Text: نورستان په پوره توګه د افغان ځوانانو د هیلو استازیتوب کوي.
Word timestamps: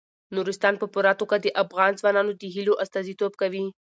نورستان 0.35 0.73
په 0.81 0.85
پوره 0.93 1.13
توګه 1.21 1.35
د 1.39 1.47
افغان 1.63 1.91
ځوانانو 1.99 2.31
د 2.41 2.43
هیلو 2.55 2.73
استازیتوب 2.83 3.33
کوي. 3.41 3.65